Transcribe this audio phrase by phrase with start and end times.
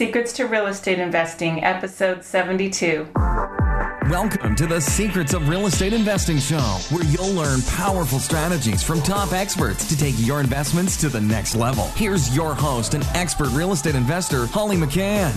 [0.00, 3.06] Secrets to Real Estate Investing, episode 72.
[4.08, 9.02] Welcome to the Secrets of Real Estate Investing Show, where you'll learn powerful strategies from
[9.02, 11.84] top experts to take your investments to the next level.
[11.88, 15.34] Here's your host and expert real estate investor, Holly McCann.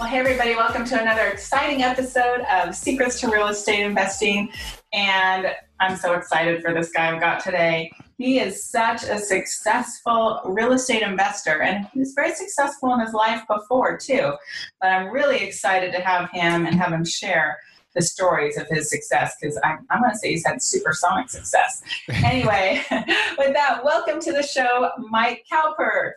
[0.00, 4.50] Well, hey, everybody, welcome to another exciting episode of Secrets to Real Estate Investing.
[4.92, 7.92] And I'm so excited for this guy I've got today.
[8.18, 13.14] He is such a successful real estate investor, and he was very successful in his
[13.14, 14.32] life before, too.
[14.80, 17.58] But I'm really excited to have him and have him share
[17.94, 21.82] the stories of his success because I'm, I'm going to say he's had supersonic success.
[22.24, 22.82] Anyway,
[23.38, 26.14] with that, welcome to the show, Mike Cowper.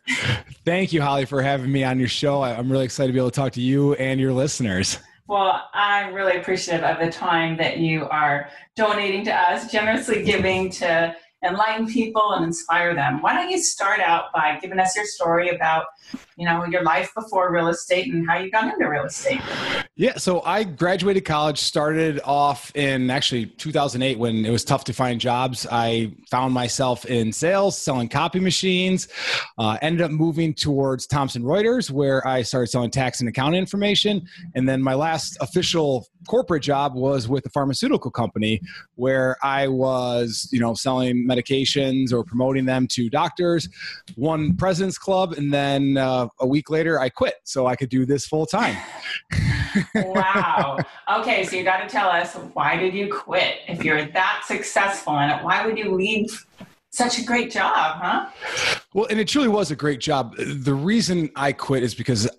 [0.65, 2.41] Thank you, Holly, for having me on your show.
[2.41, 4.97] I'm really excited to be able to talk to you and your listeners.
[5.27, 10.69] Well, I'm really appreciative of the time that you are donating to us, generously giving
[10.71, 13.21] to enlighten people and inspire them.
[13.21, 15.85] Why don't you start out by giving us your story about,
[16.41, 19.39] you know, your life before real estate and how you got into real estate?
[19.95, 24.93] Yeah, so I graduated college, started off in actually 2008 when it was tough to
[24.93, 25.67] find jobs.
[25.71, 29.07] I found myself in sales, selling copy machines.
[29.59, 34.25] Uh, ended up moving towards Thomson Reuters, where I started selling tax and accounting information.
[34.55, 38.61] And then my last official corporate job was with a pharmaceutical company,
[38.95, 43.69] where I was, you know, selling medications or promoting them to doctors.
[44.17, 48.05] Won President's Club, and then uh, a week later, I quit so I could do
[48.05, 48.77] this full time.
[49.95, 50.77] wow.
[51.11, 53.57] Okay, so you got to tell us why did you quit?
[53.67, 56.45] If you're that successful in it, why would you leave
[56.91, 58.29] such a great job, huh?
[58.93, 60.35] Well, and it truly was a great job.
[60.37, 62.29] The reason I quit is because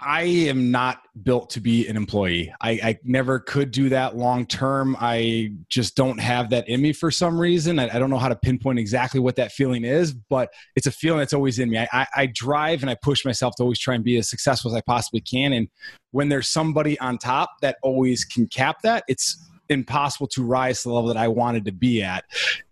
[0.00, 2.52] I am not built to be an employee.
[2.60, 4.96] I, I never could do that long term.
[5.00, 7.78] I just don't have that in me for some reason.
[7.78, 10.92] I, I, don't know how to pinpoint exactly what that feeling is, but it's a
[10.92, 11.78] feeling that's always in me.
[11.78, 14.70] I, I, I drive and I push myself to always try and be as successful
[14.70, 15.52] as I possibly can.
[15.52, 15.68] And
[16.12, 20.88] when there's somebody on top that always can cap that, it's impossible to rise to
[20.88, 22.24] the level that I wanted to be at.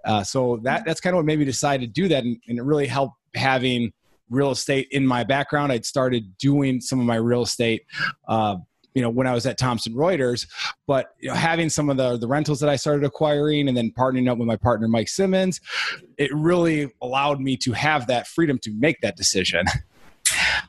[0.05, 2.59] Uh, so that that's kind of what made me decide to do that, and, and,
[2.59, 3.93] it really helped having
[4.31, 5.73] real estate in my background.
[5.73, 7.83] I'd started doing some of my real estate.
[8.27, 8.57] Uh,
[8.95, 10.47] you know, when I was at Thomson Reuters,
[10.87, 13.91] but you know, having some of the the rentals that I started acquiring, and then
[13.91, 15.61] partnering up with my partner Mike Simmons,
[16.17, 19.67] it really allowed me to have that freedom to make that decision.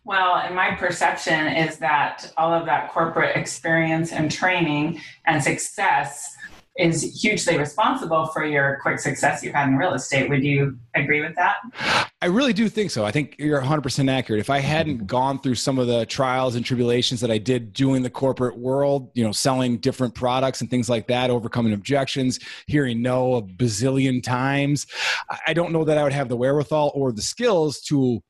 [0.06, 6.34] Well, and my perception is that all of that corporate experience and training and success
[6.78, 10.30] is hugely responsible for your quick success you've had in real estate.
[10.30, 11.56] Would you agree with that?
[12.22, 13.06] I really do think so.
[13.06, 14.40] I think you're 100% accurate.
[14.40, 18.04] If I hadn't gone through some of the trials and tribulations that I did doing
[18.04, 23.02] the corporate world, you know, selling different products and things like that, overcoming objections, hearing
[23.02, 24.86] no a bazillion times,
[25.46, 28.22] I don't know that I would have the wherewithal or the skills to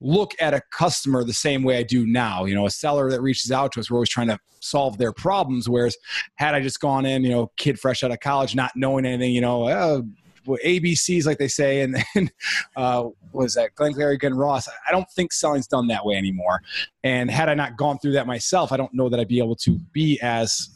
[0.00, 2.44] look at a customer the same way I do now.
[2.44, 5.12] You know, a seller that reaches out to us, we're always trying to solve their
[5.12, 5.68] problems.
[5.68, 5.96] Whereas,
[6.36, 9.32] had I just gone in, you know, kid fresh out of college, not knowing anything,
[9.32, 10.02] you know, uh,
[10.46, 12.30] ABCs like they say, and then
[12.76, 14.68] uh, was that Glengarry Glen Ross?
[14.68, 16.62] I don't think selling's done that way anymore.
[17.02, 19.56] And had I not gone through that myself, I don't know that I'd be able
[19.56, 20.70] to be as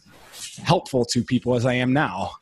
[0.65, 2.33] helpful to people as I am now.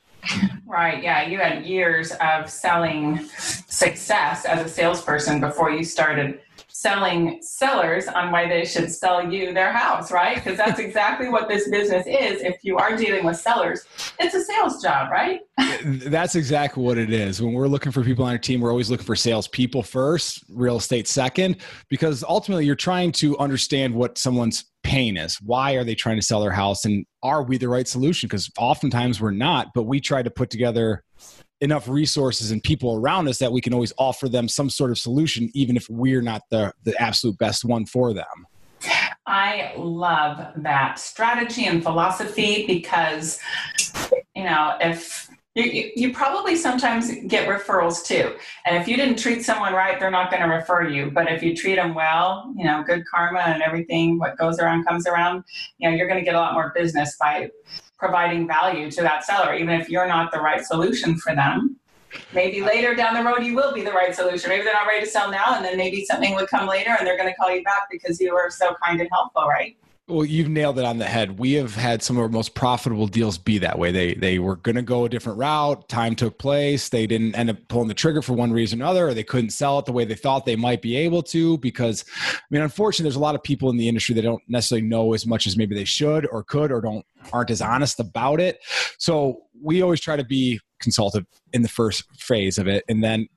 [0.67, 1.03] Right.
[1.03, 1.27] Yeah.
[1.27, 6.41] You had years of selling success as a salesperson before you started
[6.81, 10.37] selling sellers on why they should sell you their house, right?
[10.37, 12.41] Because that's exactly what this business is.
[12.41, 13.85] If you are dealing with sellers,
[14.21, 15.41] it's a sales job, right?
[15.85, 17.43] that's exactly what it is.
[17.43, 20.77] When we're looking for people on our team, we're always looking for salespeople first, real
[20.77, 21.57] estate second,
[21.89, 25.37] because ultimately you're trying to understand what someone's pain is.
[25.43, 26.85] Why are they trying to sell their house?
[26.85, 28.29] And are we the right solution?
[28.29, 31.03] Because oftentimes we're not, but we try to put together
[31.61, 34.99] enough resources and people around us that we can always offer them some sort of
[34.99, 38.47] solution, even if we're not the, the absolute best one for them.
[39.27, 43.39] I love that strategy and philosophy because,
[44.35, 48.37] you know, if you, you, probably sometimes get referrals too.
[48.65, 51.11] And if you didn't treat someone right, they're not going to refer you.
[51.11, 54.85] But if you treat them well, you know, good karma and everything, what goes around
[54.85, 55.43] comes around,
[55.79, 57.51] you know, you're going to get a lot more business by
[57.99, 61.77] providing value to that seller, even if you're not the right solution for them.
[62.33, 64.49] Maybe later down the road you will be the right solution.
[64.49, 67.07] Maybe they're not ready to sell now, and then maybe something would come later and
[67.07, 69.77] they're going to call you back because you were so kind and helpful, right?
[70.09, 71.39] Well, you've nailed it on the head.
[71.39, 73.93] We have had some of our most profitable deals be that way.
[73.93, 75.87] They they were going to go a different route.
[75.91, 76.89] Time took place.
[76.89, 79.51] They didn't end up pulling the trigger for one reason or another, or they couldn't
[79.51, 81.59] sell it the way they thought they might be able to.
[81.59, 84.87] Because, I mean, unfortunately, there's a lot of people in the industry that don't necessarily
[84.87, 88.41] know as much as maybe they should or could, or don't aren't as honest about
[88.41, 88.61] it.
[88.97, 93.29] So we always try to be consultative in the first phase of it, and then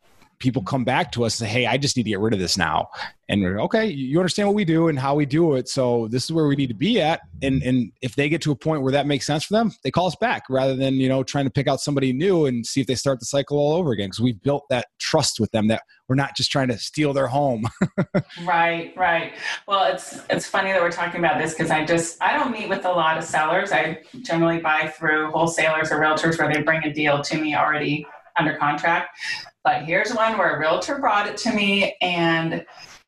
[0.41, 2.39] people come back to us and say, Hey, I just need to get rid of
[2.39, 2.89] this now.
[3.29, 5.69] And we're okay, you understand what we do and how we do it.
[5.69, 7.21] So this is where we need to be at.
[7.41, 9.91] And and if they get to a point where that makes sense for them, they
[9.91, 12.81] call us back rather than, you know, trying to pick out somebody new and see
[12.81, 14.07] if they start the cycle all over again.
[14.07, 17.27] Because we've built that trust with them that we're not just trying to steal their
[17.27, 17.63] home.
[18.43, 19.33] right, right.
[19.65, 22.67] Well, it's it's funny that we're talking about this because I just I don't meet
[22.67, 23.71] with a lot of sellers.
[23.71, 28.05] I generally buy through wholesalers or realtors where they bring a deal to me already
[28.37, 29.17] under contract.
[29.63, 32.65] But here's one where a realtor brought it to me and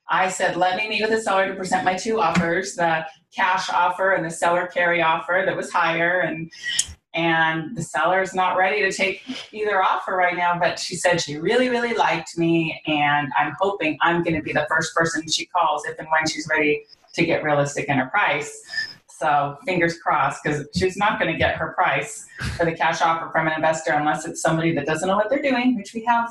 [0.10, 3.06] I said, let me meet with the seller to present my two offers, the
[3.36, 6.20] cash offer and the seller carry offer that was higher.
[6.20, 6.52] And
[7.16, 9.22] and the seller is not ready to take
[9.54, 14.00] either offer right now, but she said she really, really liked me, and I'm hoping
[14.02, 17.24] I'm going to be the first person she calls if and when she's ready to
[17.24, 18.64] get realistic in her price.
[19.24, 22.28] So fingers crossed, because she's not going to get her price
[22.58, 25.42] for the cash offer from an investor unless it's somebody that doesn't know what they're
[25.42, 26.30] doing, which we have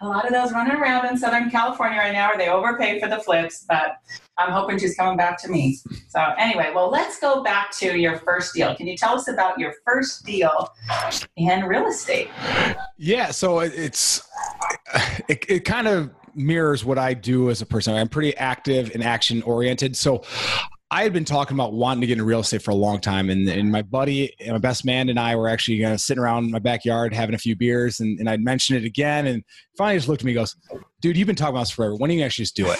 [0.00, 3.08] a lot of those running around in Southern California right now, or they overpay for
[3.08, 3.96] the flips, but
[4.38, 5.76] I'm hoping she's coming back to me.
[6.08, 8.76] So, anyway, well, let's go back to your first deal.
[8.76, 10.72] Can you tell us about your first deal
[11.36, 12.28] in real estate?
[12.96, 14.22] Yeah, so it's
[15.28, 17.92] it, it kind of mirrors what I do as a person.
[17.94, 19.96] I'm pretty active and action oriented.
[19.96, 20.22] So
[20.92, 23.30] I had been talking about wanting to get into real estate for a long time,
[23.30, 26.50] and, and my buddy, and my best man, and I were actually uh, sitting around
[26.50, 29.44] my backyard having a few beers, and, and I mentioned it again, and
[29.76, 30.56] finally just looked at me, and goes,
[31.00, 31.94] "Dude, you've been talking about this forever.
[31.94, 32.78] When are you actually just do it?"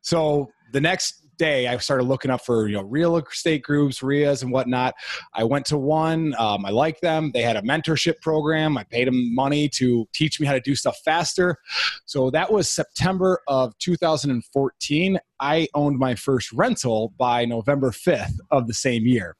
[0.00, 4.42] So the next day, I started looking up for you know real estate groups, RIAs,
[4.42, 4.94] and whatnot.
[5.34, 6.34] I went to one.
[6.38, 7.30] Um, I liked them.
[7.32, 8.76] They had a mentorship program.
[8.78, 11.56] I paid them money to teach me how to do stuff faster.
[12.04, 15.18] So that was September of 2014.
[15.40, 19.36] I owned my first rental by November 5th of the same year.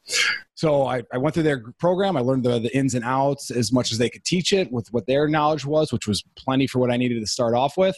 [0.63, 2.17] So I, I, went through their program.
[2.17, 4.87] I learned the, the ins and outs as much as they could teach it with
[4.93, 7.97] what their knowledge was, which was plenty for what I needed to start off with.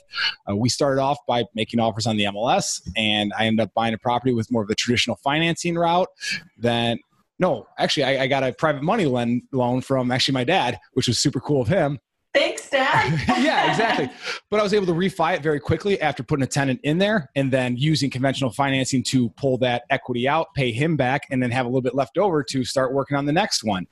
[0.50, 3.92] Uh, we started off by making offers on the MLS, and I ended up buying
[3.92, 6.08] a property with more of the traditional financing route.
[6.56, 7.00] Then,
[7.38, 11.20] no, actually, I, I got a private money loan from actually my dad, which was
[11.20, 11.98] super cool of him.
[12.34, 13.22] Thanks, Dad.
[13.44, 14.10] yeah, exactly.
[14.50, 17.30] But I was able to refi it very quickly after putting a tenant in there
[17.36, 21.52] and then using conventional financing to pull that equity out, pay him back, and then
[21.52, 23.86] have a little bit left over to start working on the next one.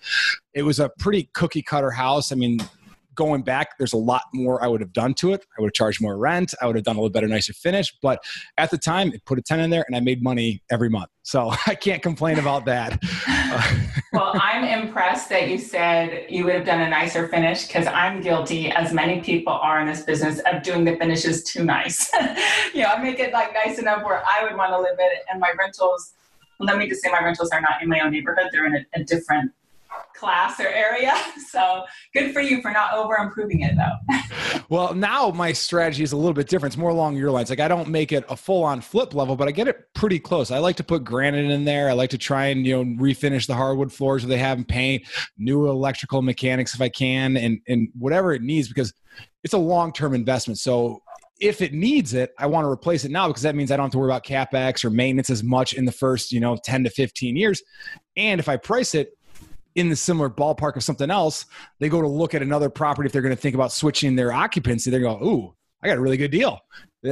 [0.54, 2.32] It was a pretty cookie cutter house.
[2.32, 2.58] I mean,
[3.14, 5.44] going back, there's a lot more I would have done to it.
[5.56, 6.54] I would have charged more rent.
[6.60, 7.92] I would have done a little better, nicer finish.
[8.02, 8.22] But
[8.58, 11.10] at the time, it put a 10 in there and I made money every month.
[11.22, 13.02] So I can't complain about that.
[14.12, 18.20] well, I'm impressed that you said you would have done a nicer finish because I'm
[18.20, 22.10] guilty, as many people are in this business, of doing the finishes too nice.
[22.74, 25.24] you know, I make it like nice enough where I would want to live it.
[25.30, 26.14] And my rentals,
[26.58, 28.48] let me just say my rentals are not in my own neighborhood.
[28.52, 29.52] They're in a, a different
[30.22, 31.12] class or area.
[31.52, 31.84] So
[32.14, 34.60] good for you for not over improving it though.
[34.70, 36.72] well, now my strategy is a little bit different.
[36.72, 37.50] It's more along your lines.
[37.50, 40.18] Like I don't make it a full on flip level, but I get it pretty
[40.18, 40.50] close.
[40.50, 41.90] I like to put granite in there.
[41.90, 44.64] I like to try and, you know, refinish the hardwood floors if they have them
[44.64, 45.04] paint,
[45.36, 48.94] new electrical mechanics if I can, and, and whatever it needs because
[49.44, 50.58] it's a long term investment.
[50.58, 51.02] So
[51.38, 53.86] if it needs it, I want to replace it now because that means I don't
[53.86, 56.84] have to worry about capex or maintenance as much in the first, you know, 10
[56.84, 57.62] to 15 years.
[58.16, 59.18] And if I price it
[59.74, 61.46] in the similar ballpark of something else,
[61.80, 64.32] they go to look at another property if they're going to think about switching their
[64.32, 64.90] occupancy.
[64.90, 66.60] They go, "Ooh, I got a really good deal."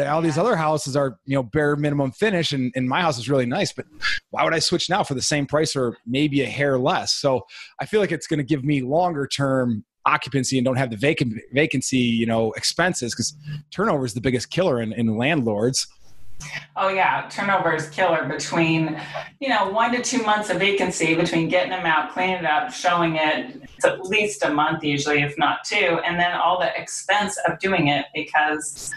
[0.07, 3.29] All these other houses are, you know, bare minimum finish, and, and my house is
[3.29, 3.73] really nice.
[3.73, 3.87] But
[4.31, 7.13] why would I switch now for the same price or maybe a hair less?
[7.13, 7.43] So
[7.81, 10.97] I feel like it's going to give me longer term occupancy and don't have the
[10.97, 13.35] vacant vacancy, you know, expenses because
[13.71, 15.87] turnover is the biggest killer in, in landlords.
[16.77, 19.01] Oh yeah, turnover is killer between,
[19.41, 22.73] you know, one to two months of vacancy between getting them out, cleaning it up,
[22.73, 23.63] showing it.
[23.77, 27.59] It's at least a month usually, if not two, and then all the expense of
[27.59, 28.93] doing it because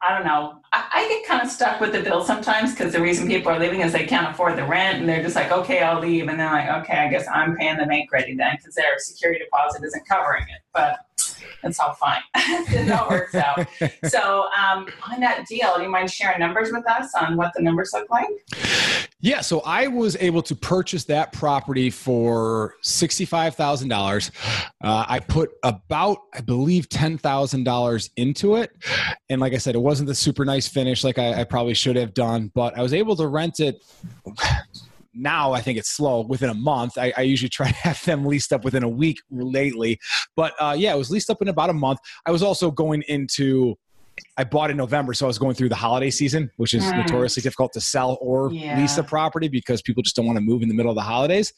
[0.00, 0.60] I don't know.
[0.72, 3.58] I, I get kind of stuck with the bill sometimes because the reason people are
[3.58, 6.38] leaving is they can't afford the rent and they're just like, okay, I'll leave, and
[6.38, 9.84] they're like, okay, I guess I'm paying the bank ready then because their security deposit
[9.84, 11.00] isn't covering it, but
[11.64, 12.22] it's all fine.
[12.36, 13.66] it all works out.
[14.04, 17.62] So, um, on that deal, do you mind sharing numbers with us on what the
[17.62, 18.28] numbers look like?
[19.20, 24.30] Yeah, so I was able to purchase that property for sixty-five thousand uh, dollars.
[24.80, 28.70] I put about, I believe, ten thousand dollars into it,
[29.28, 31.96] and like I said, it wasn't the super nice finish like I, I probably should
[31.96, 33.82] have done, but I was able to rent it
[35.18, 36.96] now I think it's slow within a month.
[36.96, 39.98] I, I, usually try to have them leased up within a week lately.
[40.36, 41.98] But uh, yeah, it was leased up in about a month.
[42.24, 43.76] I was also going into
[44.36, 46.96] I bought in November, so I was going through the holiday season, which is mm.
[46.96, 48.78] notoriously difficult to sell or yeah.
[48.78, 51.02] lease a property because people just don't want to move in the middle of the
[51.02, 51.52] holidays.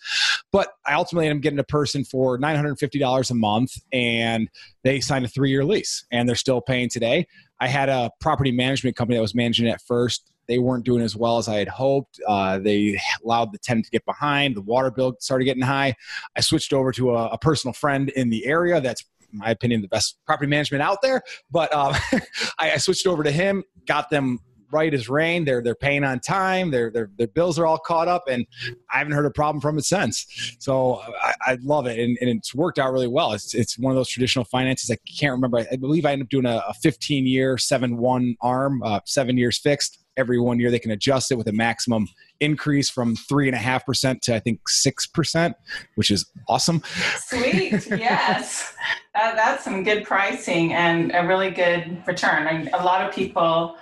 [0.52, 4.48] But I ultimately am getting a person for $950 a month and
[4.82, 7.26] they signed a three year lease and they're still paying today.
[7.60, 10.30] I had a property management company that was managing it first.
[10.48, 12.20] They weren't doing as well as I had hoped.
[12.26, 14.56] Uh, they allowed the tenant to get behind.
[14.56, 15.94] The water bill started getting high.
[16.36, 19.88] I switched over to a, a personal friend in the area that's my opinion, the
[19.88, 21.22] best property management out there.
[21.50, 21.94] But um,
[22.58, 24.40] I, I, switched over to him, got them
[24.72, 25.44] right as rain.
[25.44, 26.70] They're they're paying on time.
[26.70, 28.46] Their their their bills are all caught up, and
[28.92, 30.56] I haven't heard a problem from it since.
[30.58, 33.32] So I, I love it, and, and, it's worked out really well.
[33.32, 34.90] It's it's one of those traditional finances.
[34.90, 35.66] I can't remember.
[35.70, 39.36] I believe I ended up doing a, a 15 year seven one arm, uh, seven
[39.36, 39.99] years fixed.
[40.16, 42.08] Every one year they can adjust it with a maximum
[42.40, 45.56] increase from three and a half percent to I think six percent,
[45.94, 46.82] which is awesome.
[47.16, 48.74] Sweet, yes,
[49.14, 52.46] that, that's some good pricing and a really good return.
[52.46, 53.76] I mean, a lot of people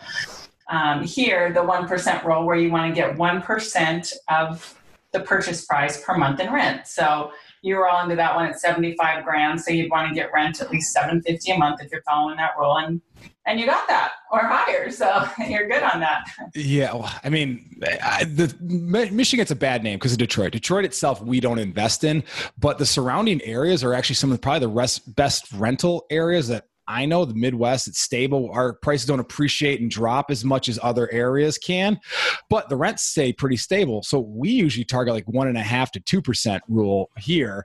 [0.71, 4.75] um, here, the 1% rule, where you want to get 1% of
[5.13, 6.87] the purchase price per month in rent.
[6.87, 9.61] So you were all into that one at 75 grand.
[9.61, 12.53] So you'd want to get rent at least 750 a month if you're following that
[12.59, 12.77] rule.
[12.77, 13.01] And,
[13.47, 14.91] and you got that or higher.
[14.91, 16.25] So you're good on that.
[16.55, 16.93] Yeah.
[16.93, 20.53] Well, I mean, I, the Michigan's a bad name because of Detroit.
[20.53, 22.23] Detroit itself, we don't invest in,
[22.59, 26.49] but the surrounding areas are actually some of the, probably the rest, best rental areas
[26.49, 28.51] that I know the Midwest, it's stable.
[28.53, 32.01] Our prices don't appreciate and drop as much as other areas can,
[32.49, 34.03] but the rents stay pretty stable.
[34.03, 37.65] So we usually target like one and a half to 2% rule here.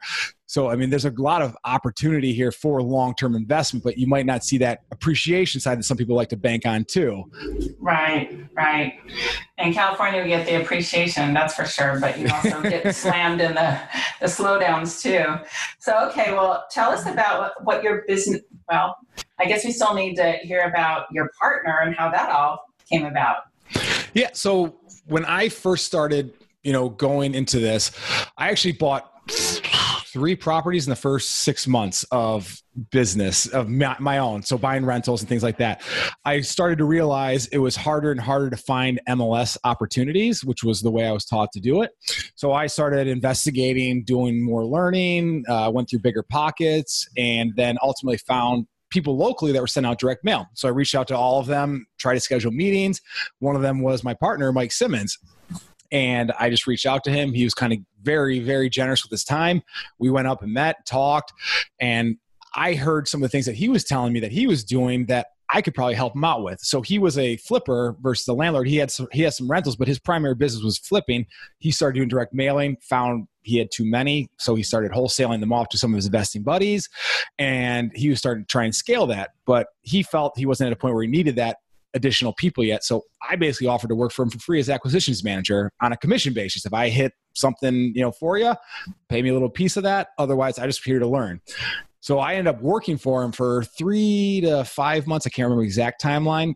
[0.53, 4.05] So, I mean, there's a lot of opportunity here for long term investment, but you
[4.05, 7.23] might not see that appreciation side that some people like to bank on too.
[7.79, 8.99] Right, right.
[9.57, 13.55] In California, we get the appreciation, that's for sure, but you also get slammed in
[13.55, 13.79] the,
[14.19, 15.43] the slowdowns too.
[15.79, 18.97] So, okay, well, tell us about what your business, well,
[19.39, 23.05] I guess we still need to hear about your partner and how that all came
[23.05, 23.37] about.
[24.13, 24.75] Yeah, so
[25.07, 26.31] when I first started,
[26.61, 27.89] you know, going into this,
[28.37, 29.09] I actually bought
[30.13, 34.43] three properties in the first six months of business of my, own.
[34.43, 35.81] So buying rentals and things like that.
[36.23, 40.81] I started to realize it was harder and harder to find mls opportunities which was
[40.81, 41.91] the way i was taught to do it.
[42.35, 48.67] So i started investigating doing more learning uh, went through BiggerPockets and then ultimately found
[48.91, 50.47] people locally that were sending out direct mail.
[50.53, 53.01] So i reached out to all of them tried to schedule meetings.
[53.39, 55.17] One of them was my partner mike simmons
[55.93, 57.31] and I just reached out to him.
[57.31, 59.61] He was kind of very, very generous with his time.
[59.99, 61.31] We went up and met, talked,
[61.79, 62.17] and
[62.55, 65.05] I heard some of the things that he was telling me that he was doing
[65.05, 66.59] that I could probably help him out with.
[66.61, 68.67] So he was a flipper versus the landlord.
[68.67, 71.27] He had some, he had some rentals, but his primary business was flipping.
[71.59, 75.53] He started doing direct mailing, found he had too many, so he started wholesaling them
[75.53, 76.89] off to some of his investing buddies,
[77.37, 79.31] and he was starting to try and scale that.
[79.45, 81.57] But he felt he wasn't at a point where he needed that
[81.93, 82.83] additional people yet.
[82.83, 85.97] So I basically offered to work for him for free as acquisitions manager on a
[85.97, 86.65] commission basis.
[86.65, 88.55] If I hit something, you know, for you,
[89.09, 90.09] pay me a little piece of that.
[90.17, 91.41] Otherwise, I just here to learn.
[91.99, 95.25] So I ended up working for him for three to five months.
[95.25, 96.55] I can't remember exact timeline.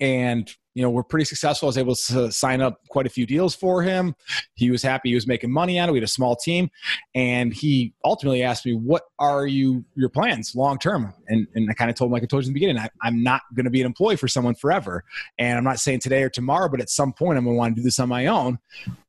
[0.00, 1.66] And you know, we're pretty successful.
[1.66, 4.14] I was able to sign up quite a few deals for him.
[4.54, 5.10] He was happy.
[5.10, 5.92] He was making money on it.
[5.92, 6.70] We had a small team,
[7.14, 11.74] and he ultimately asked me, "What are you your plans long term?" And and I
[11.74, 13.64] kind of told him, like I told you in the beginning, I, I'm not going
[13.64, 15.04] to be an employee for someone forever,
[15.38, 17.76] and I'm not saying today or tomorrow, but at some point I'm going to want
[17.76, 18.58] to do this on my own.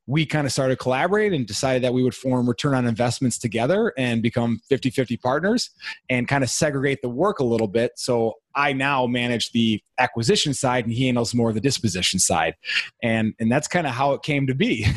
[0.06, 3.94] We kind of started collaborating and decided that we would form return on investments together
[3.98, 5.70] and become 50-50 partners
[6.10, 7.94] and kind of segregate the work a little bit.
[7.96, 12.56] So i now manage the acquisition side and he handles more of the disposition side.
[13.02, 14.86] And and that's kind of how it came to be.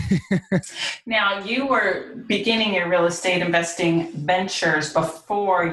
[1.08, 5.05] Now you were beginning your real estate investing ventures before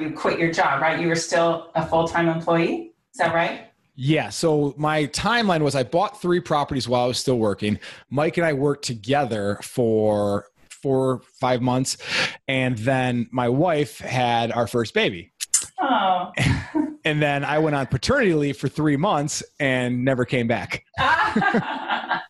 [0.01, 4.29] you quit your job right you were still a full-time employee is that right yeah.
[4.29, 7.79] So my timeline was I bought three properties while I was still working.
[8.09, 11.97] Mike and I worked together for four, five months.
[12.47, 15.31] And then my wife had our first baby.
[15.79, 16.31] Oh.
[17.05, 20.83] and then I went on paternity leave for three months and never came back.
[20.97, 22.23] That's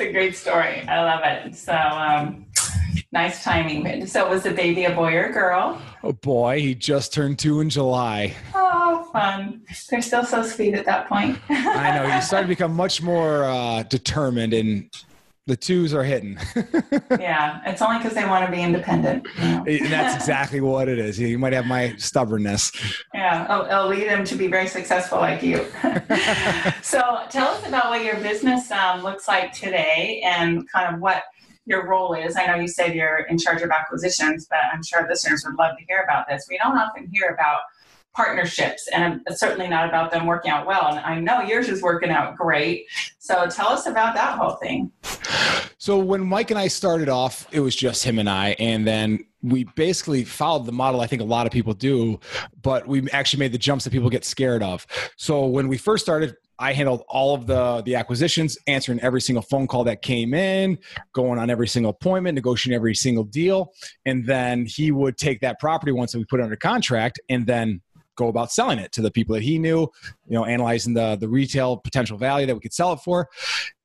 [0.00, 0.86] a great story.
[0.88, 1.56] I love it.
[1.56, 2.45] So, um,
[3.16, 4.06] nice timing.
[4.06, 5.80] So, was the baby a boy or a girl?
[6.02, 6.60] A boy.
[6.60, 8.34] He just turned two in July.
[8.54, 9.62] Oh, fun.
[9.88, 11.38] They're still so sweet at that point.
[11.48, 12.10] I know.
[12.10, 14.90] He started to become much more uh, determined, and
[15.46, 16.36] the twos are hitting.
[17.18, 19.26] yeah, it's only because they want to be independent.
[19.38, 19.64] You know?
[19.66, 21.18] and that's exactly what it is.
[21.18, 22.70] You might have my stubbornness.
[23.14, 25.64] Yeah, I'll, I'll lead them to be very successful like you.
[26.82, 31.22] so, tell us about what your business um, looks like today and kind of what
[31.66, 32.36] your role is.
[32.36, 35.76] I know you said you're in charge of acquisitions, but I'm sure listeners would love
[35.76, 36.46] to hear about this.
[36.48, 37.60] We don't often hear about
[38.14, 42.08] partnerships and certainly not about them working out well and i know yours is working
[42.08, 42.86] out great
[43.18, 44.90] so tell us about that whole thing
[45.78, 49.24] So when Mike and I started off, it was just him and I, and then
[49.42, 52.18] we basically followed the model I think a lot of people do,
[52.62, 54.86] but we actually made the jumps that people get scared of.
[55.16, 59.42] So when we first started, I handled all of the the acquisitions, answering every single
[59.42, 60.78] phone call that came in,
[61.12, 63.72] going on every single appointment, negotiating every single deal,
[64.04, 67.80] and then he would take that property once we put it under contract, and then
[68.16, 69.80] go about selling it to the people that he knew,
[70.26, 73.28] you know, analyzing the the retail potential value that we could sell it for.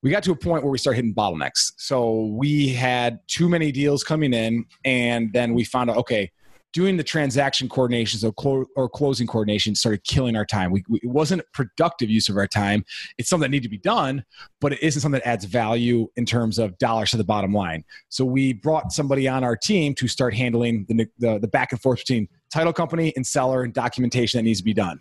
[0.02, 1.74] We got to a point where we started hitting bottlenecks.
[1.78, 6.32] So we had too many deals coming in, and then we found out, okay,
[6.74, 10.72] doing the transaction coordinations or, clo- or closing coordination started killing our time.
[10.72, 12.86] We, we, it wasn't productive use of our time.
[13.18, 14.24] It's something that needed to be done,
[14.60, 17.84] but it isn't something that adds value in terms of dollars to the bottom line.
[18.10, 21.82] So we brought somebody on our team to start handling the, the, the back and
[21.82, 25.00] forth between title company and seller and documentation that needs to be done.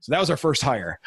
[0.00, 0.98] So that was our first hire.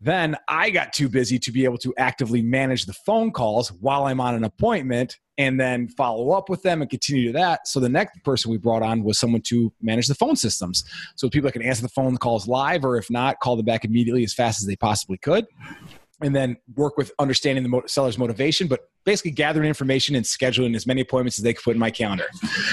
[0.00, 4.04] Then I got too busy to be able to actively manage the phone calls while
[4.04, 7.66] I'm on an appointment and then follow up with them and continue to that.
[7.66, 10.84] So the next person we brought on was someone to manage the phone systems.
[11.16, 13.84] So people that can answer the phone calls live or if not, call them back
[13.84, 15.46] immediately as fast as they possibly could
[16.20, 20.86] and then work with understanding the seller's motivation, but basically gathering information and scheduling as
[20.86, 22.26] many appointments as they could put in my calendar.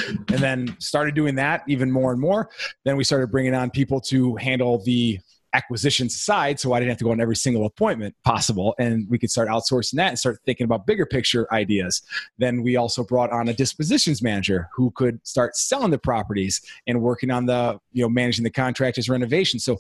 [0.08, 2.50] And then started doing that even more and more.
[2.84, 5.20] Then we started bringing on people to handle the
[5.58, 8.76] acquisitions aside, so I didn't have to go on every single appointment possible.
[8.78, 12.02] And we could start outsourcing that and start thinking about bigger picture ideas.
[12.38, 17.02] Then we also brought on a dispositions manager who could start selling the properties and
[17.02, 19.60] working on the, you know, managing the contractors renovation.
[19.60, 19.78] So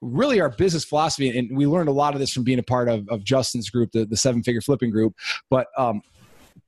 [0.00, 2.88] really our business philosophy, and we learned a lot of this from being a part
[2.88, 5.14] of, of Justin's group, the, the seven figure flipping group,
[5.48, 6.02] but um,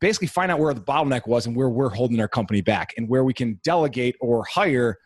[0.01, 3.09] basically find out where the bottleneck was and where we're holding our company back and
[3.09, 4.99] where we can delegate or hire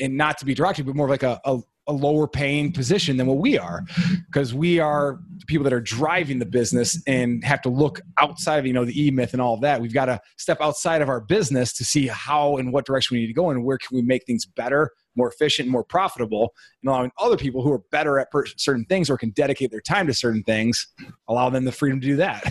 [0.00, 3.26] and not to be directed, but more like a, a, a lower paying position than
[3.26, 3.82] what we are
[4.26, 8.58] because we are the people that are driving the business and have to look outside
[8.58, 9.80] of you know the e-myth and all of that.
[9.80, 13.22] We've got to step outside of our business to see how and what direction we
[13.22, 16.88] need to go and where can we make things better more efficient more profitable and
[16.88, 20.14] allowing other people who are better at certain things or can dedicate their time to
[20.14, 20.86] certain things
[21.28, 22.44] allow them the freedom to do that.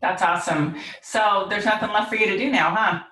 [0.00, 0.76] That's awesome.
[1.02, 3.02] So there's nothing left for you to do now huh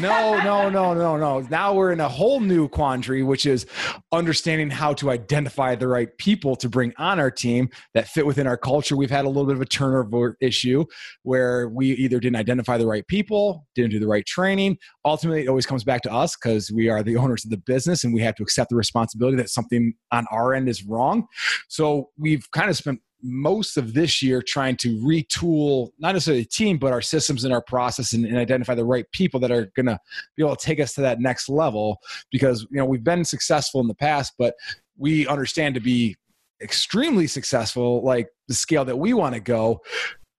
[0.00, 1.40] no, no, no, no, no.
[1.50, 3.66] Now we're in a whole new quandary, which is
[4.12, 8.46] understanding how to identify the right people to bring on our team that fit within
[8.46, 8.96] our culture.
[8.96, 10.84] We've had a little bit of a turnover issue
[11.22, 14.78] where we either didn't identify the right people, didn't do the right training.
[15.04, 18.04] Ultimately, it always comes back to us because we are the owners of the business
[18.04, 21.26] and we have to accept the responsibility that something on our end is wrong.
[21.68, 26.48] So we've kind of spent most of this year trying to retool not necessarily the
[26.48, 29.70] team but our systems and our process and, and identify the right people that are
[29.76, 29.98] going to
[30.36, 31.98] be able to take us to that next level
[32.30, 34.54] because you know we've been successful in the past but
[34.98, 36.16] we understand to be
[36.62, 39.80] extremely successful like the scale that we want to go.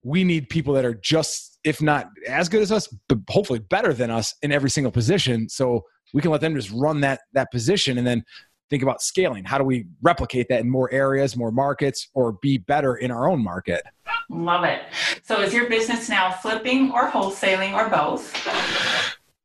[0.02, 3.92] We need people that are just if not as good as us but hopefully better
[3.92, 5.48] than us in every single position.
[5.48, 8.24] So we can let them just run that that position and then
[8.70, 9.44] think about scaling.
[9.44, 13.28] How do we replicate that in more areas, more markets, or be better in our
[13.28, 13.82] own market?
[14.30, 14.82] Love it.
[15.22, 18.34] So, is your business now flipping or wholesaling or both?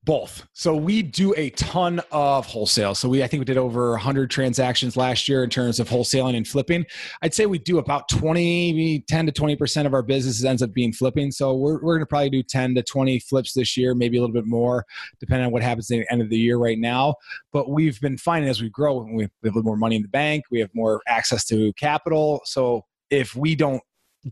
[0.05, 0.45] Both.
[0.51, 2.93] So we do a ton of wholesale.
[2.93, 6.35] So we, I think we did over 100 transactions last year in terms of wholesaling
[6.35, 6.85] and flipping.
[7.21, 10.91] I'd say we do about 20, 10 to 20% of our business ends up being
[10.91, 11.31] flipping.
[11.31, 14.19] So we're, we're going to probably do 10 to 20 flips this year, maybe a
[14.19, 14.85] little bit more,
[15.21, 17.15] depending on what happens at the end of the year right now.
[17.53, 20.09] But we've been finding as we grow, we have a little more money in the
[20.09, 22.41] bank, we have more access to capital.
[22.43, 23.81] So if we don't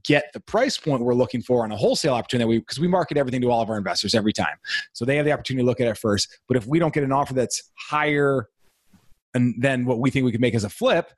[0.03, 3.17] get the price point we're looking for on a wholesale opportunity because we, we market
[3.17, 4.55] everything to all of our investors every time.
[4.93, 6.39] So they have the opportunity to look at it first.
[6.47, 8.47] But if we don't get an offer that's higher
[9.33, 11.11] then what we think we can make as a flip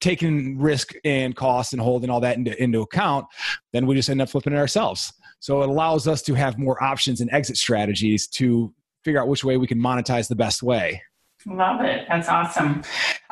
[0.00, 3.26] taking risk and cost and holding all that into, into account
[3.72, 5.12] then we just end up flipping it ourselves.
[5.40, 8.72] So it allows us to have more options and exit strategies to
[9.04, 11.02] figure out which way we can monetize the best way
[11.46, 12.06] Love it.
[12.08, 12.82] That's awesome.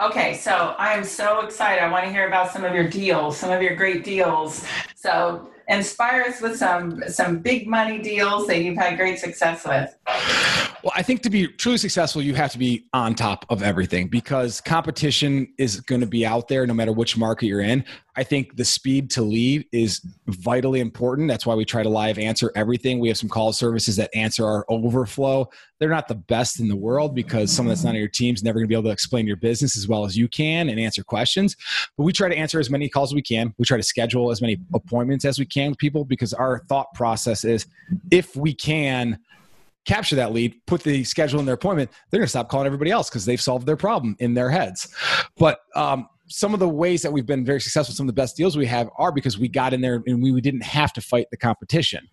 [0.00, 1.83] Okay, so I am so excited.
[1.83, 4.64] I want to hear about some of your deals, some of your great deals.
[4.94, 9.96] So inspire us with some some big money deals that you've had great success with.
[10.85, 14.09] Well, I think to be truly successful, you have to be on top of everything
[14.09, 17.85] because competition is going to be out there no matter which market you're in.
[18.16, 21.29] I think the speed to lead is vitally important.
[21.29, 23.00] That's why we try to live answer everything.
[23.00, 25.48] We have some call services that answer our overflow.
[25.81, 28.44] They're not the best in the world because someone that's not on your team is
[28.44, 30.79] never going to be able to explain your business as well as you can and
[30.79, 31.57] answer questions.
[31.96, 33.53] But we try to answer as many calls as we can.
[33.59, 36.94] We try to schedule as many appointments as we can with people because our thought
[36.94, 37.66] process is
[38.11, 39.18] if we can
[39.85, 42.90] capture that lead, put the schedule in their appointment, they're going to stop calling everybody
[42.90, 44.94] else because they've solved their problem in their heads.
[45.37, 48.37] But um, some of the ways that we've been very successful, some of the best
[48.37, 51.01] deals we have are because we got in there and we, we didn't have to
[51.01, 52.09] fight the competition.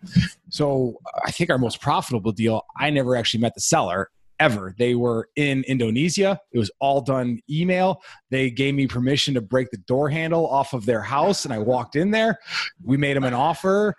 [0.50, 4.74] So uh, I think our most profitable deal, I never actually met the seller ever.
[4.78, 6.39] They were in Indonesia.
[6.52, 8.02] It was all done email.
[8.32, 11.60] They gave me permission to break the door handle off of their house, and I
[11.60, 12.39] walked in there.
[12.84, 13.95] We made them an offer.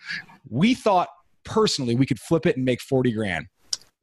[0.51, 1.09] We thought
[1.44, 3.46] personally we could flip it and make 40 grand.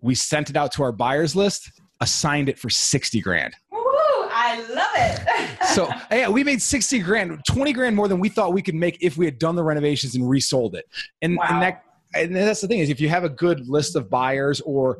[0.02, 1.70] We sent it out to our buyers list,
[2.00, 3.54] assigned it for 60 grand.
[3.72, 5.29] Woo, I love it.
[5.74, 8.98] So yeah, we made 60 grand, 20 grand more than we thought we could make
[9.02, 10.86] if we had done the renovations and resold it.
[11.22, 11.48] And, Wow.
[11.50, 11.84] and that
[12.16, 15.00] and that's the thing is if you have a good list of buyers or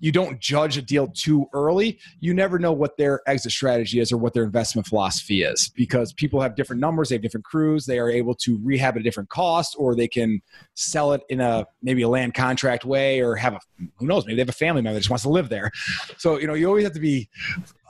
[0.00, 4.10] you don't judge a deal too early you never know what their exit strategy is
[4.10, 7.86] or what their investment philosophy is because people have different numbers they have different crews
[7.86, 10.40] they are able to rehab at a different cost or they can
[10.74, 13.60] sell it in a maybe a land contract way or have a
[13.96, 15.70] who knows maybe they have a family member that just wants to live there
[16.16, 17.28] so you know you always have to be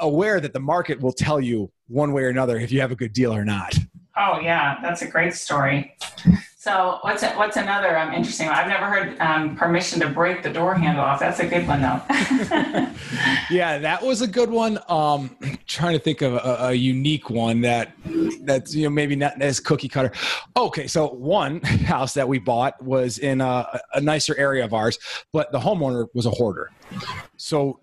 [0.00, 2.96] aware that the market will tell you one way or another if you have a
[2.96, 3.74] good deal or not
[4.16, 5.96] Oh yeah, that's a great story.
[6.58, 8.56] So what's what's another um, interesting one?
[8.56, 11.20] I've never heard um, permission to break the door handle off.
[11.20, 12.02] That's a good one though.
[13.50, 14.78] yeah, that was a good one.
[14.88, 15.34] Um,
[15.66, 17.94] trying to think of a, a unique one that
[18.42, 20.12] that's you know maybe not as cookie cutter.
[20.54, 24.98] Okay, so one house that we bought was in a, a nicer area of ours,
[25.32, 26.70] but the homeowner was a hoarder.
[27.38, 27.80] So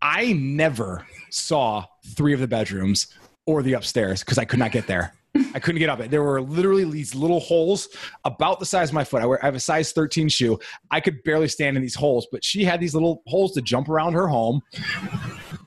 [0.00, 3.08] I never saw three of the bedrooms
[3.46, 5.14] or the upstairs because I could not get there.
[5.52, 6.10] I couldn't get up it.
[6.10, 7.88] There were literally these little holes
[8.24, 9.22] about the size of my foot.
[9.22, 10.58] I, wear, I have a size 13 shoe.
[10.90, 13.88] I could barely stand in these holes, but she had these little holes to jump
[13.88, 14.62] around her home.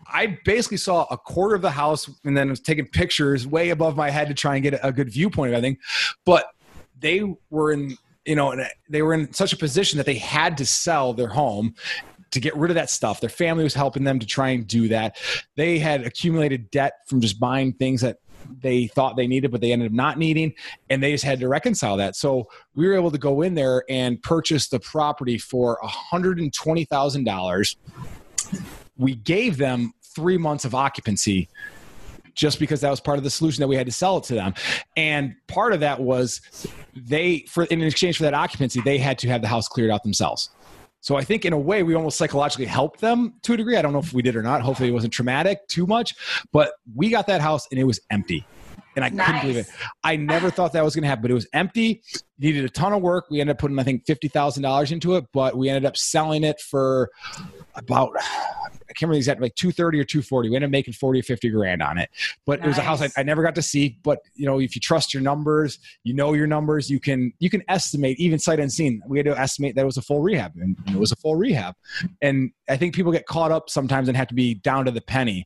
[0.08, 3.98] I basically saw a quarter of the house and then was taking pictures way above
[3.98, 5.78] my head to try and get a good viewpoint of everything.
[6.26, 6.48] But
[6.98, 8.56] they were in, you know,
[8.90, 11.76] they were in such a position that they had to sell their home
[12.32, 13.20] to get rid of that stuff.
[13.22, 15.18] Their family was helping them to try and do that.
[15.56, 18.18] They had accumulated debt from just buying things that
[18.62, 20.54] they thought they needed, but they ended up not needing,
[20.90, 22.16] and they just had to reconcile that.
[22.16, 27.76] So we were able to go in there and purchase the property for $120,000.
[28.98, 31.50] We gave them three months of occupancy
[32.34, 34.36] just because that was part of the solution that we had to sell it to
[34.36, 34.54] them.
[34.96, 36.40] And part of that was
[36.96, 40.04] they, for in exchange for that occupancy, they had to have the house cleared out
[40.04, 40.52] themselves.
[41.02, 43.78] So I think in a way we almost psychologically helped them to a degree.
[43.78, 44.62] I don't know if we did or not.
[44.62, 46.16] Hopefully it wasn't traumatic too much,
[46.52, 48.46] but we got that house and it was empty.
[48.98, 49.68] And I couldn't believe it.
[50.04, 52.02] I never thought that was going to happen, but it was empty.
[52.40, 53.28] Needed a ton of work.
[53.30, 55.96] We ended up putting, I think, fifty thousand dollars into it, but we ended up
[55.96, 57.10] selling it for
[57.76, 58.12] about
[58.90, 60.50] I can't remember the exact like two thirty or two forty.
[60.50, 62.10] We ended up making forty or fifty grand on it.
[62.46, 64.00] But it was a house I, I never got to see.
[64.04, 67.50] But you know, if you trust your numbers, you know your numbers, you can you
[67.50, 69.02] can estimate even sight unseen.
[69.06, 71.36] We had to estimate that it was a full rehab, and it was a full
[71.36, 71.76] rehab.
[72.22, 75.02] And I think people get caught up sometimes and have to be down to the
[75.02, 75.46] penny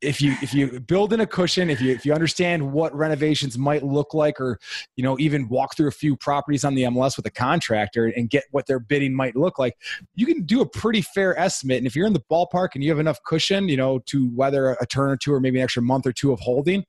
[0.00, 3.56] if you if you build in a cushion if you if you understand what renovations
[3.56, 4.58] might look like or
[4.96, 8.28] you know even walk through a few properties on the MLS with a contractor and
[8.28, 9.76] get what their bidding might look like
[10.14, 11.78] you can do a pretty fair estimate.
[11.78, 14.76] And if you're in the ballpark and you have enough cushion you know to weather
[14.80, 16.84] a turn or two or maybe an extra month or two of holding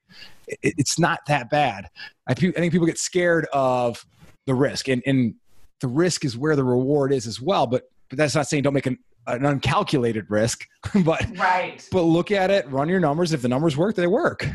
[0.48, 1.90] it, it's not that bad.
[2.28, 4.06] I, I think people get scared of
[4.46, 5.36] the risk and and
[5.82, 8.74] the risk is where the reward is as well but but that's not saying don't
[8.74, 10.68] make an, an uncalculated risk
[11.04, 11.88] but right.
[11.92, 13.34] but look at it, run your numbers.
[13.34, 14.48] If the numbers work, they work.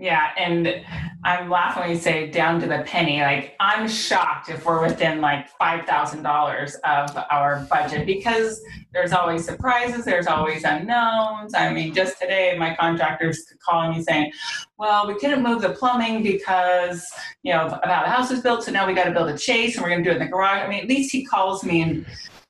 [0.00, 0.84] Yeah, and
[1.24, 3.20] I'm laughing when you say down to the penny.
[3.20, 9.12] Like I'm shocked if we're within like five thousand dollars of our budget because there's
[9.12, 11.52] always surprises, there's always unknowns.
[11.52, 14.30] I mean, just today my contractor's calling me saying,
[14.78, 17.04] "Well, we couldn't move the plumbing because
[17.42, 19.74] you know about the house is built, so now we got to build a chase
[19.74, 21.64] and we're going to do it in the garage." I mean, at least he calls
[21.64, 22.06] me and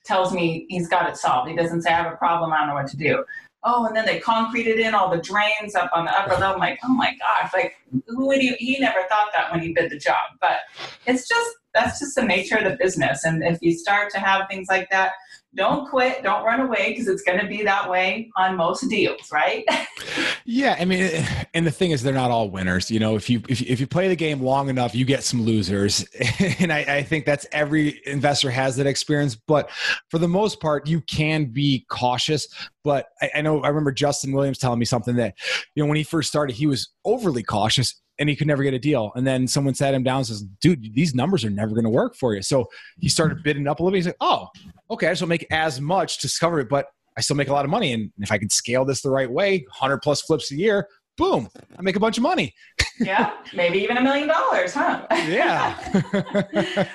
[0.09, 1.49] tells me he's got it solved.
[1.49, 3.25] He doesn't say I have a problem, I don't know what to do.
[3.63, 6.55] Oh, and then they concreted in all the drains up on the upper level.
[6.55, 7.75] I'm like, oh my gosh, like
[8.07, 10.17] who would he, he never thought that when he bid the job.
[10.41, 10.59] But
[11.07, 13.25] it's just that's just the nature of the business.
[13.25, 15.13] And if you start to have things like that,
[15.59, 19.31] don't quit, don't run away because it's going to be that way on most deals,
[19.31, 19.67] right?
[20.51, 22.91] Yeah, I mean, eh, and the thing is, they're not all winners.
[22.91, 25.23] You know, if you if you, if you play the game long enough, you get
[25.23, 26.07] some losers,
[26.59, 29.35] and I, I think that's every investor has that experience.
[29.35, 29.71] But
[30.09, 32.49] for the most part, you can be cautious.
[32.83, 35.35] But I, I know I remember Justin Williams telling me something that
[35.75, 38.01] you know when he first started, he was overly cautious.
[38.21, 39.13] And he could never get a deal.
[39.15, 41.89] And then someone sat him down and says, Dude, these numbers are never going to
[41.89, 42.43] work for you.
[42.43, 42.67] So
[42.99, 43.99] he started bidding up a little bit.
[43.99, 44.49] He's like, Oh,
[44.91, 47.53] okay, I just don't make as much to cover it, but I still make a
[47.53, 47.93] lot of money.
[47.93, 51.49] And if I can scale this the right way, 100 plus flips a year, boom,
[51.77, 52.55] I make a bunch of money.
[53.01, 55.05] yeah, maybe even a million dollars, huh?
[55.11, 55.77] Yeah.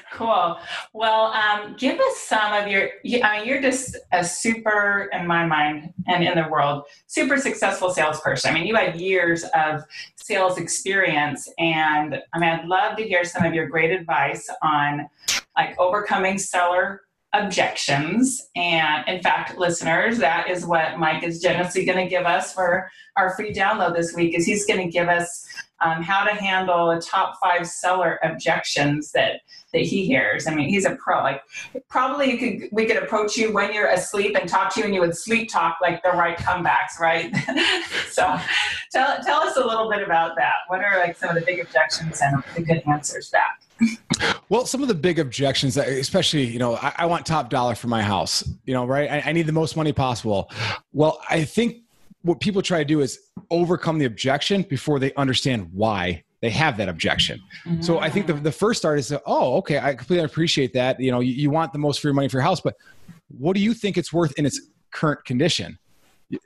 [0.14, 0.58] cool.
[0.94, 2.90] Well, um, give us some of your.
[3.24, 7.90] I mean, you're just a super, in my mind, and in the world, super successful
[7.90, 8.52] salesperson.
[8.52, 9.84] I mean, you had years of
[10.16, 15.08] sales experience, and I mean, I'd love to hear some of your great advice on
[15.58, 17.02] like overcoming seller
[17.34, 18.50] objections.
[18.56, 22.90] And in fact, listeners, that is what Mike is generously going to give us for
[23.18, 24.38] our free download this week.
[24.38, 25.46] Is he's going to give us
[25.84, 29.42] um, how to handle a top five seller objections that
[29.74, 30.46] that he hears.
[30.46, 31.22] I mean, he's a pro.
[31.24, 31.42] Like,
[31.90, 34.94] probably you could we could approach you when you're asleep and talk to you, and
[34.94, 37.36] you would sleep talk like the right comebacks, right?
[38.10, 38.40] so,
[38.92, 40.54] tell tell us a little bit about that.
[40.68, 43.62] What are like some of the big objections and the good answers back?
[44.50, 47.76] Well, some of the big objections, that, especially, you know, I, I want top dollar
[47.76, 49.10] for my house, you know, right?
[49.10, 50.50] I, I need the most money possible.
[50.94, 51.83] Well, I think
[52.24, 53.20] what people try to do is
[53.52, 57.40] overcome the objection before they understand why they have that objection.
[57.66, 57.82] Mm-hmm.
[57.82, 61.00] So I think the, the first start is, oh, okay, I completely appreciate that.
[61.00, 62.76] You know, you, you want the most for your money for your house, but
[63.30, 64.60] what do you think it's worth in its
[64.92, 65.78] current condition?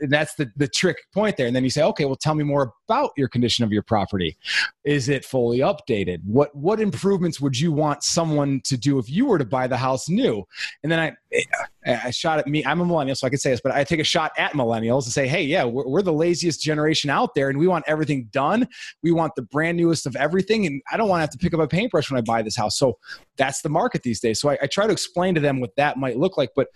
[0.02, 1.47] That's the, the trick point there.
[1.47, 4.38] And then you say, okay, well, tell me more about your condition of your property.
[4.84, 6.19] Is it fully updated?
[6.26, 9.78] What what improvements would you want someone to do if you were to buy the
[9.78, 10.45] house new?
[10.84, 11.43] And then I
[11.86, 12.65] I shot at me.
[12.65, 15.04] I'm a millennial, so I can say this, but I take a shot at millennials
[15.04, 18.30] and say, hey, yeah, we're, we're the laziest generation out there, and we want everything
[18.32, 18.67] done.
[19.04, 21.54] We want the brand newest of everything, and I don't want to have to pick
[21.54, 22.78] up a paintbrush when I buy this house.
[22.78, 22.97] So
[23.38, 24.39] that's the market these days.
[24.41, 26.67] So I, I try to explain to them what that might look like, but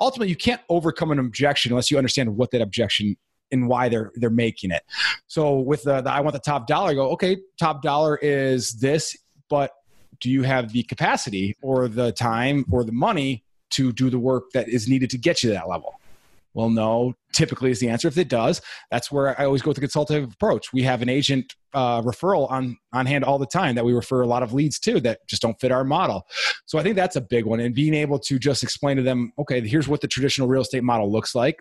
[0.00, 3.16] ultimately you can't overcome an objection unless you understand what that objection
[3.50, 4.82] and why they're they're making it.
[5.26, 8.72] So with the, the I want the top dollar, I go okay, top dollar is
[8.74, 9.16] this,
[9.48, 9.70] but
[10.20, 14.50] do you have the capacity or the time or the money to do the work
[14.52, 15.94] that is needed to get you to that level?
[16.54, 18.08] Well, no, typically is the answer.
[18.08, 20.72] If it does, that's where I always go with the consultative approach.
[20.72, 24.22] We have an agent uh, referral on, on hand all the time that we refer
[24.22, 26.26] a lot of leads to that just don't fit our model.
[26.66, 27.58] So I think that's a big one.
[27.58, 30.84] And being able to just explain to them, okay, here's what the traditional real estate
[30.84, 31.60] model looks like.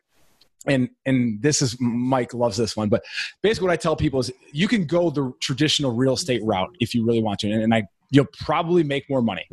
[0.66, 3.04] And and this is Mike loves this one, but
[3.42, 6.96] basically what I tell people is you can go the traditional real estate route if
[6.96, 9.46] you really want to, and, and I you'll probably make more money.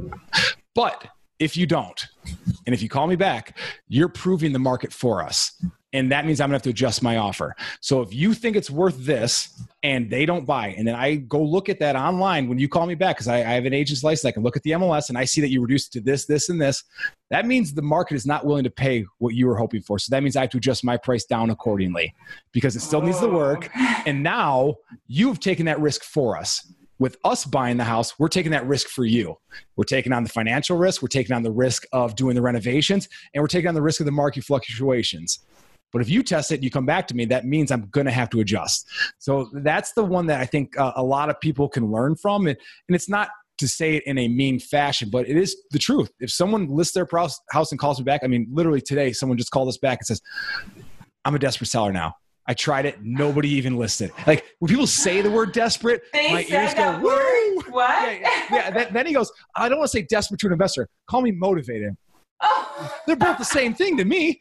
[0.73, 1.09] But
[1.41, 2.07] if you don't,
[2.67, 5.53] and if you call me back, you're proving the market for us.
[5.93, 7.57] And that means I'm gonna have to adjust my offer.
[7.81, 11.43] So if you think it's worth this and they don't buy, and then I go
[11.43, 14.05] look at that online when you call me back, because I, I, have an agent's
[14.05, 16.27] license, I can look at the MLS and I see that you reduced to this,
[16.27, 16.85] this, and this.
[17.31, 19.99] That means the market is not willing to pay what you were hoping for.
[19.99, 22.15] So that means I have to adjust my price down accordingly
[22.53, 23.69] because it still needs the work.
[23.75, 24.03] Oh.
[24.07, 24.77] And now
[25.09, 28.87] you've taken that risk for us with us buying the house, we're taking that risk
[28.87, 29.37] for you.
[29.75, 33.09] We're taking on the financial risk, we're taking on the risk of doing the renovations,
[33.35, 35.41] and we're taking on the risk of the market fluctuations.
[35.93, 38.05] But if you test it, and you come back to me, that means I'm going
[38.05, 38.87] to have to adjust.
[39.19, 42.47] So that's the one that I think uh, a lot of people can learn from.
[42.47, 42.57] And,
[42.89, 46.11] and it's not to say it in a mean fashion, but it is the truth.
[46.21, 47.09] If someone lists their
[47.51, 50.07] house and calls me back, I mean, literally today, someone just called us back and
[50.07, 50.23] says,
[51.25, 52.15] I'm a desperate seller now.
[52.51, 52.99] I tried it.
[53.01, 54.11] Nobody even listed.
[54.27, 57.63] Like when people say the word desperate, they my ears go, Woo!
[57.71, 58.21] What?
[58.21, 58.71] Yeah, yeah.
[58.71, 60.89] Then, then, he goes, I don't want to say desperate to an investor.
[61.09, 61.95] Call me motivated.
[62.41, 62.93] Oh.
[63.07, 64.41] They're both the same thing to me.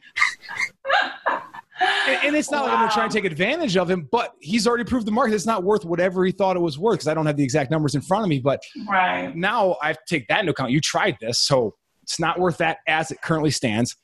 [1.80, 2.66] and, and, it's not wow.
[2.66, 5.12] like I'm going to try and take advantage of him, but he's already proved the
[5.12, 7.44] market it's not worth whatever he thought it was worth because I don't have the
[7.44, 8.40] exact numbers in front of me.
[8.40, 9.32] But right.
[9.36, 10.72] now I take that into account.
[10.72, 13.94] You tried this, so it's not worth that as it currently stands.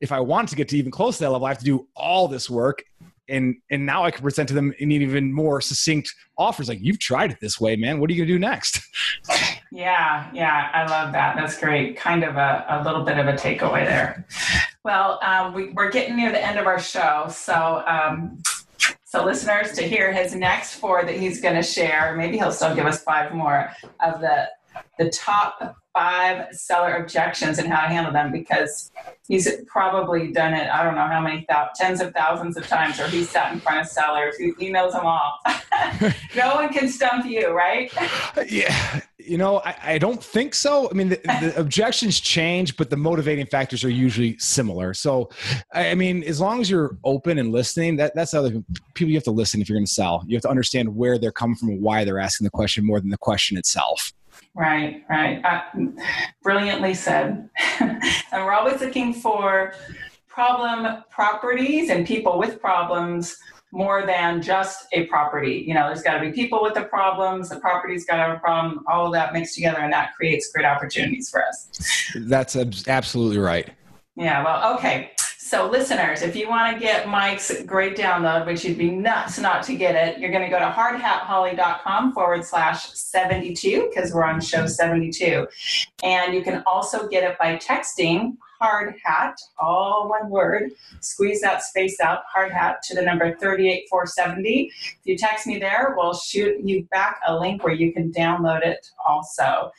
[0.00, 1.88] If I want to get to even close to that level, I have to do
[1.96, 2.84] all this work
[3.28, 6.68] and and now I can present to them in even more succinct offers.
[6.68, 8.00] Like you've tried it this way, man.
[8.00, 8.80] What are you gonna do next?
[9.72, 11.36] yeah, yeah, I love that.
[11.36, 11.96] That's great.
[11.96, 14.26] Kind of a, a little bit of a takeaway there.
[14.84, 17.82] Well, um, we, we're getting near the end of our show, so.
[17.86, 18.42] Um,
[19.04, 22.74] so, listeners, to hear his next four that he's going to share, maybe he'll still
[22.74, 24.48] give us five more of the
[24.98, 28.90] the top five seller objections and how to handle them because
[29.26, 33.00] he's probably done it i don't know how many th- tens of thousands of times
[33.00, 35.38] or he's sat in front of sellers he, he knows them all
[36.36, 37.92] no one can stump you right?
[38.48, 40.88] Yeah you know I, I don't think so.
[40.90, 44.94] I mean the, the objections change but the motivating factors are usually similar.
[44.94, 45.30] So
[45.72, 48.62] i mean as long as you're open and listening that, that's other
[48.94, 50.22] people you have to listen if you're going to sell.
[50.26, 53.00] You have to understand where they're coming from and why they're asking the question more
[53.00, 54.12] than the question itself
[54.56, 55.44] Right, right.
[55.44, 55.62] Uh,
[56.42, 57.50] brilliantly said.
[57.80, 59.74] and we're always looking for
[60.26, 63.36] problem properties and people with problems
[63.70, 65.64] more than just a property.
[65.66, 68.36] You know, there's got to be people with the problems, the property's got to have
[68.36, 72.10] a problem, all of that mixed together, and that creates great opportunities for us.
[72.14, 72.56] That's
[72.88, 73.68] absolutely right.
[74.16, 75.10] Yeah, well, okay.
[75.46, 79.62] So, listeners, if you want to get Mike's great download, which you'd be nuts not
[79.66, 84.40] to get it, you're going to go to hardhatholly.com forward slash 72 because we're on
[84.40, 85.46] show 72.
[86.02, 91.62] And you can also get it by texting hard hat, all one word, squeeze that
[91.62, 94.72] space out, hard hat to the number 38470.
[94.74, 98.66] If you text me there, we'll shoot you back a link where you can download
[98.66, 99.70] it also.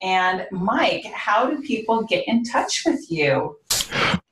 [0.00, 3.58] And Mike, how do people get in touch with you?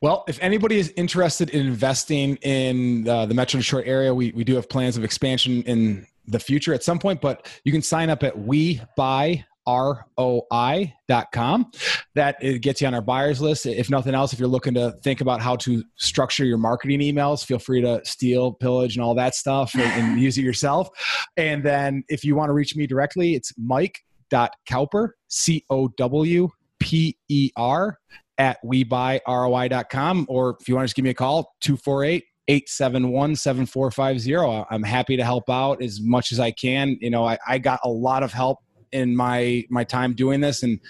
[0.01, 4.45] Well, if anybody is interested in investing in uh, the Metro Detroit area, we, we
[4.45, 8.11] do have plans of expansion in the future at some point, but you can sign
[8.11, 11.71] up at we buy roi.com.
[12.15, 13.67] That it gets you on our buyers list.
[13.67, 17.45] If nothing else, if you're looking to think about how to structure your marketing emails,
[17.45, 20.89] feel free to steal, pillage, and all that stuff and, and use it yourself.
[21.37, 27.17] And then if you want to reach me directly, it's mike.cowper, C O W P
[27.29, 27.99] E R,
[28.39, 30.27] at webuyroi.com.
[30.29, 34.67] Or if you want to just give me a call, 248 871 7450.
[34.71, 36.97] I'm happy to help out as much as I can.
[37.01, 38.59] You know, I, I got a lot of help
[38.93, 40.81] in my my time doing this and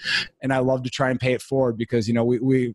[0.41, 2.73] and I love to try and pay it forward because you know we we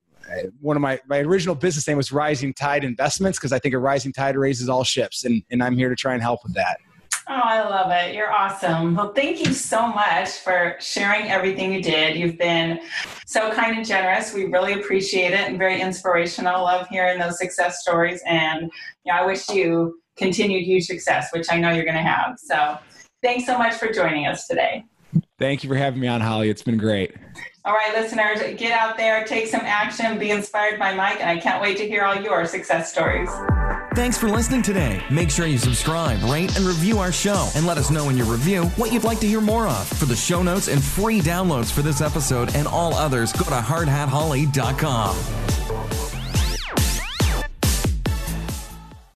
[0.60, 3.78] one of my my original business name was Rising Tide Investments because I think a
[3.78, 6.78] rising tide raises all ships and and I'm here to try and help with that.
[7.26, 8.14] Oh, I love it.
[8.14, 8.94] You're awesome.
[8.94, 12.16] Well, thank you so much for sharing everything you did.
[12.16, 12.80] You've been
[13.26, 14.34] so kind and generous.
[14.34, 16.64] We really appreciate it and very inspirational.
[16.64, 18.20] Love hearing those success stories.
[18.26, 18.70] And
[19.04, 22.38] you know, I wish you continued huge success, which I know you're going to have.
[22.38, 22.78] So
[23.22, 24.84] thanks so much for joining us today.
[25.38, 26.50] Thank you for having me on, Holly.
[26.50, 27.14] It's been great.
[27.66, 31.38] All right, listeners, get out there, take some action, be inspired by Mike, and I
[31.38, 33.30] can't wait to hear all your success stories.
[33.94, 35.02] Thanks for listening today.
[35.10, 38.26] Make sure you subscribe, rate, and review our show, and let us know in your
[38.26, 39.88] review what you'd like to hear more of.
[39.88, 43.52] For the show notes and free downloads for this episode and all others, go to
[43.52, 46.03] hardhatholly.com.